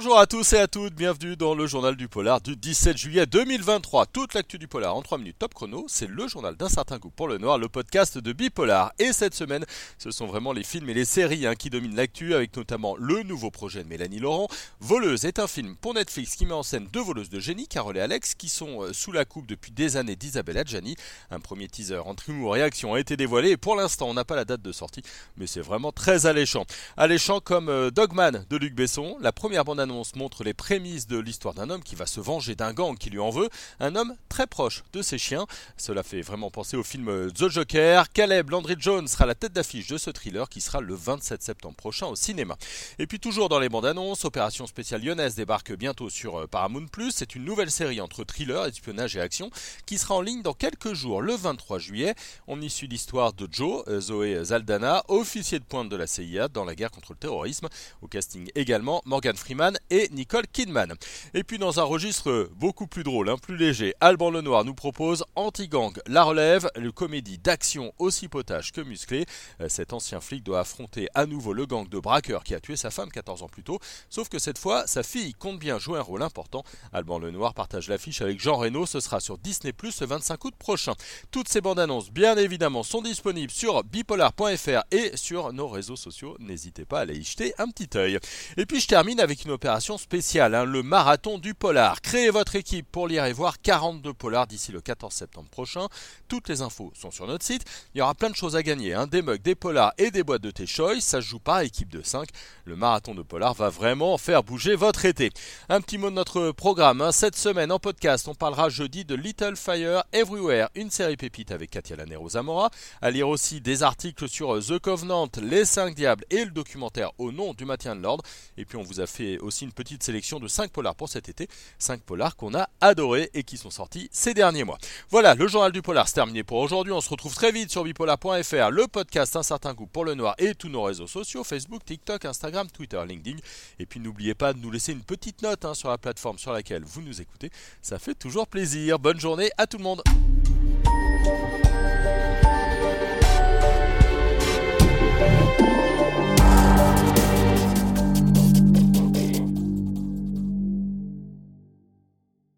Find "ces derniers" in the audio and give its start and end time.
124.12-124.64